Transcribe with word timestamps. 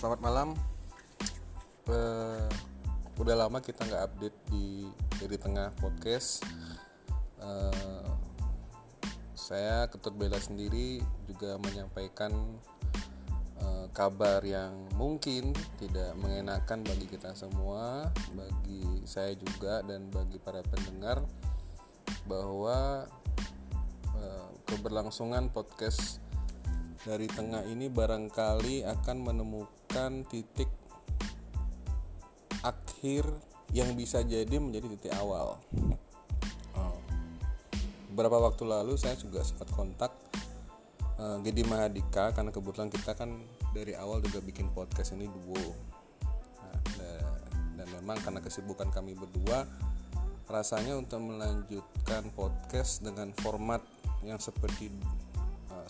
selamat 0.00 0.20
malam. 0.24 0.48
Uh, 1.84 2.48
udah 3.20 3.36
lama 3.36 3.60
kita 3.60 3.84
nggak 3.84 4.04
update 4.08 4.38
di 4.48 4.88
dari 5.20 5.36
tengah 5.36 5.68
podcast. 5.76 6.40
Uh, 7.36 8.08
saya 9.36 9.92
Ketut 9.92 10.16
Bela 10.16 10.40
sendiri 10.40 11.04
juga 11.28 11.60
menyampaikan 11.60 12.32
uh, 13.60 13.92
kabar 13.92 14.40
yang 14.40 14.88
mungkin 14.96 15.52
tidak 15.76 16.16
mengenakan 16.16 16.80
bagi 16.80 17.04
kita 17.12 17.36
semua, 17.36 18.08
bagi 18.32 19.04
saya 19.04 19.36
juga 19.36 19.84
dan 19.84 20.08
bagi 20.08 20.40
para 20.40 20.64
pendengar 20.64 21.28
bahwa 22.24 23.04
uh, 24.16 24.48
keberlangsungan 24.64 25.52
podcast 25.52 26.24
dari 27.02 27.26
tengah 27.26 27.66
ini 27.66 27.90
barangkali 27.90 28.86
akan 28.86 29.16
menemukan 29.18 30.22
titik 30.30 30.70
akhir 32.62 33.26
yang 33.74 33.98
bisa 33.98 34.22
jadi 34.22 34.62
menjadi 34.62 34.86
titik 34.94 35.12
awal. 35.18 35.58
Oh. 36.78 36.98
Beberapa 38.14 38.38
waktu 38.38 38.62
lalu 38.68 38.94
saya 38.94 39.18
juga 39.18 39.42
sempat 39.42 39.66
kontak 39.74 40.14
uh, 41.18 41.42
Gedi 41.42 41.66
Mahadika 41.66 42.30
karena 42.30 42.54
kebetulan 42.54 42.86
kita 42.92 43.18
kan 43.18 43.34
dari 43.74 43.98
awal 43.98 44.22
juga 44.22 44.38
bikin 44.38 44.70
podcast 44.70 45.18
ini 45.18 45.26
duo. 45.26 45.74
Nah, 47.02 47.18
dan 47.82 47.86
memang 47.98 48.22
karena 48.22 48.38
kesibukan 48.38 48.94
kami 48.94 49.18
berdua, 49.18 49.66
rasanya 50.46 50.94
untuk 50.94 51.18
melanjutkan 51.18 52.30
podcast 52.36 53.02
dengan 53.02 53.34
format 53.42 53.82
yang 54.22 54.38
seperti 54.38 54.92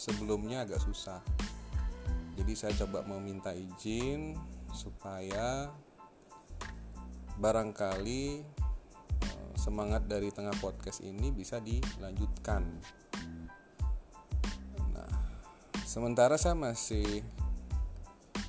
sebelumnya 0.02 0.66
agak 0.66 0.82
susah. 0.82 1.22
Jadi 2.34 2.52
saya 2.58 2.74
coba 2.82 3.06
meminta 3.06 3.54
izin 3.54 4.34
supaya 4.74 5.70
barangkali 7.38 8.42
eh, 9.22 9.52
semangat 9.54 10.10
dari 10.10 10.34
tengah 10.34 10.58
podcast 10.58 11.06
ini 11.06 11.30
bisa 11.30 11.62
dilanjutkan. 11.62 12.66
Nah 14.90 15.10
sementara 15.86 16.34
saya 16.34 16.58
masih 16.58 17.22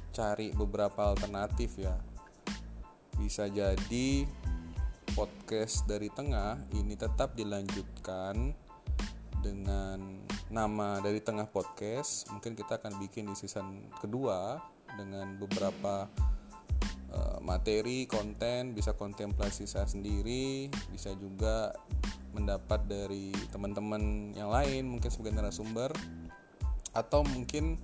cari 0.09 0.49
beberapa 0.57 1.13
alternatif 1.13 1.77
ya. 1.77 2.01
Bisa 3.13 3.45
jadi 3.45 4.25
podcast 5.13 5.85
dari 5.85 6.09
tengah 6.09 6.57
ini 6.73 6.97
tetap 6.97 7.37
dilanjutkan 7.37 8.62
dengan 9.43 10.23
nama 10.47 11.03
dari 11.03 11.19
tengah 11.19 11.51
podcast 11.51 12.31
mungkin 12.31 12.55
kita 12.55 12.79
akan 12.79 12.95
bikin 13.03 13.27
di 13.27 13.35
season 13.35 13.91
kedua 13.99 14.63
dengan 14.95 15.35
beberapa 15.35 16.07
uh, 17.11 17.37
materi 17.43 18.07
konten 18.07 18.71
bisa 18.71 18.95
kontemplasi 18.95 19.67
saya 19.67 19.83
sendiri 19.83 20.71
bisa 20.95 21.11
juga 21.19 21.75
mendapat 22.31 22.87
dari 22.87 23.35
teman-teman 23.51 24.33
yang 24.33 24.49
lain 24.49 24.87
mungkin 24.87 25.11
sebagai 25.11 25.35
narasumber 25.35 25.91
atau 26.95 27.25
mungkin 27.27 27.77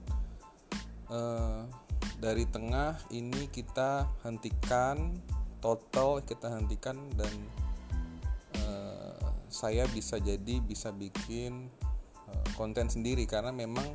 uh, 1.11 1.67
dari 2.21 2.47
tengah 2.47 2.95
ini 3.11 3.51
kita 3.51 4.07
hentikan 4.23 5.17
total 5.59 6.23
kita 6.23 6.47
hentikan 6.49 6.95
dan 7.19 7.31
saya 9.49 9.89
bisa 9.89 10.21
jadi 10.21 10.61
bisa 10.61 10.93
bikin 10.93 11.67
uh, 12.29 12.47
konten 12.53 12.87
sendiri. 12.87 13.25
Karena 13.25 13.49
memang 13.49 13.85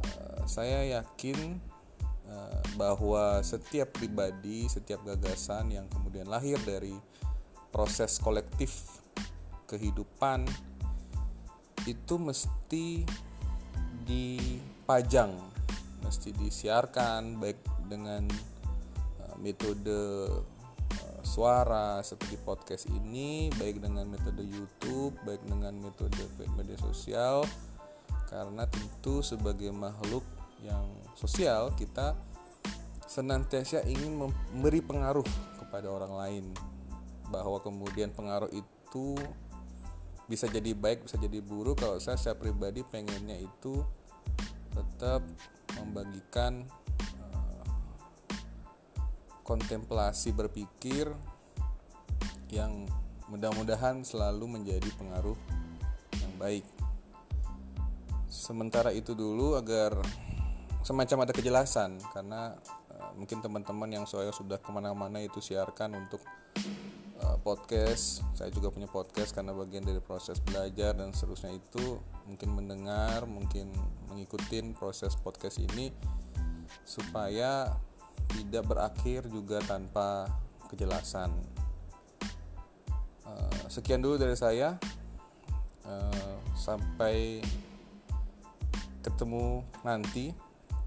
uh, 0.00 0.42
saya 0.46 1.02
yakin 1.02 1.58
uh, 2.30 2.62
bahwa 2.78 3.42
setiap 3.42 3.92
pribadi, 3.98 4.70
setiap 4.70 5.02
gagasan 5.02 5.74
yang 5.74 5.86
kemudian 5.90 6.30
lahir 6.30 6.56
dari 6.62 6.94
proses 7.74 8.16
kolektif 8.22 9.02
kehidupan 9.66 10.46
itu 11.84 12.14
mesti 12.18 13.02
dipajang, 14.06 15.34
mesti 16.06 16.30
disiarkan 16.34 17.42
baik 17.42 17.58
dengan 17.90 18.30
metode 19.38 20.26
suara 21.26 21.98
seperti 22.06 22.38
podcast 22.38 22.86
ini 22.86 23.50
baik 23.58 23.82
dengan 23.82 24.06
metode 24.06 24.46
YouTube 24.46 25.18
baik 25.26 25.42
dengan 25.42 25.74
metode 25.74 26.22
media 26.54 26.78
sosial 26.78 27.42
karena 28.30 28.62
tentu 28.70 29.26
sebagai 29.26 29.74
makhluk 29.74 30.22
yang 30.62 30.86
sosial 31.18 31.74
kita 31.74 32.14
senantiasa 33.06 33.86
ingin 33.86 34.18
memberi 34.18 34.82
pengaruh 34.82 35.24
kepada 35.62 35.88
orang 35.88 36.12
lain. 36.14 36.44
Bahwa 37.30 37.58
kemudian 37.62 38.10
pengaruh 38.14 38.50
itu 38.50 39.18
bisa 40.26 40.50
jadi 40.50 40.74
baik 40.74 41.06
bisa 41.06 41.16
jadi 41.22 41.38
buruk 41.38 41.78
kalau 41.78 42.02
saya 42.02 42.18
saya 42.18 42.34
pribadi 42.34 42.82
pengennya 42.82 43.38
itu 43.38 43.78
tetap 44.74 45.22
membagikan 45.78 46.66
kontemplasi 49.46 50.34
berpikir 50.34 51.06
yang 52.50 52.90
mudah-mudahan 53.30 54.02
selalu 54.02 54.58
menjadi 54.58 54.90
pengaruh 54.98 55.38
yang 56.18 56.34
baik. 56.38 56.66
Sementara 58.26 58.90
itu 58.90 59.14
dulu 59.14 59.54
agar 59.54 59.94
semacam 60.82 61.26
ada 61.26 61.32
kejelasan 61.34 61.98
karena 62.10 62.58
uh, 62.90 63.10
mungkin 63.14 63.38
teman-teman 63.42 63.90
yang 63.90 64.04
saya 64.06 64.34
sudah 64.34 64.58
ke 64.58 64.70
mana-mana 64.74 65.22
itu 65.22 65.38
siarkan 65.38 65.94
untuk 65.94 66.22
uh, 67.22 67.38
podcast. 67.42 68.22
Saya 68.34 68.50
juga 68.50 68.70
punya 68.70 68.90
podcast 68.90 69.34
karena 69.34 69.54
bagian 69.54 69.82
dari 69.82 69.98
proses 69.98 70.42
belajar 70.42 70.94
dan 70.94 71.10
seterusnya 71.14 71.54
itu 71.54 71.98
mungkin 72.26 72.50
mendengar, 72.54 73.26
mungkin 73.26 73.70
mengikuti 74.10 74.62
proses 74.74 75.14
podcast 75.18 75.58
ini 75.58 75.90
supaya 76.86 77.74
tidak 78.44 78.64
berakhir 78.68 79.24
juga 79.32 79.58
tanpa 79.64 80.28
kejelasan. 80.68 81.32
Uh, 83.24 83.64
sekian 83.72 84.04
dulu 84.04 84.20
dari 84.20 84.36
saya. 84.36 84.76
Uh, 85.86 86.36
sampai 86.58 87.40
ketemu 89.00 89.62
nanti. 89.86 90.36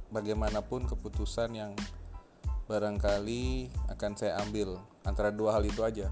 Bagaimanapun 0.09 0.89
keputusan 0.89 1.53
yang 1.53 1.77
barangkali 2.65 3.69
akan 3.93 4.11
saya 4.17 4.41
ambil 4.41 4.81
antara 5.05 5.29
dua 5.29 5.57
hal 5.57 5.65
itu 5.65 5.85
aja. 5.85 6.09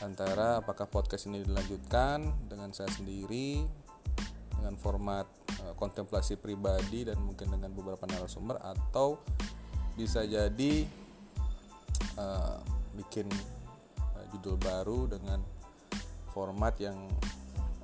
Antara 0.00 0.60
apakah 0.60 0.88
podcast 0.88 1.28
ini 1.28 1.44
dilanjutkan 1.44 2.48
dengan 2.48 2.72
saya 2.72 2.88
sendiri 2.92 3.64
dengan 4.56 4.76
format 4.76 5.28
uh, 5.62 5.72
kontemplasi 5.76 6.36
pribadi 6.40 7.04
dan 7.04 7.20
mungkin 7.20 7.48
dengan 7.52 7.72
beberapa 7.72 8.04
narasumber 8.08 8.60
atau 8.60 9.20
bisa 9.96 10.22
jadi 10.28 10.84
uh, 12.20 12.60
bikin 12.92 13.26
uh, 13.96 14.24
judul 14.36 14.60
baru 14.60 15.08
dengan 15.08 15.40
format 16.36 16.76
yang 16.76 16.96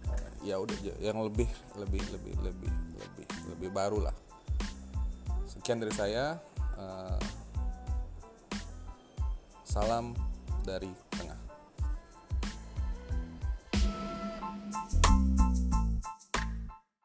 uh, 0.07 0.31
ya 0.45 0.61
udah 0.61 0.77
yang 1.01 1.17
lebih 1.25 1.49
lebih 1.81 2.05
lebih 2.13 2.35
lebih 2.45 2.73
lebih 3.01 3.27
lebih 3.57 3.71
baru 3.73 4.05
lah. 4.05 4.17
Sekian 5.49 5.81
dari 5.81 5.95
saya 5.97 6.37
uh, 6.77 7.21
salam 9.65 10.13
dari 10.69 10.93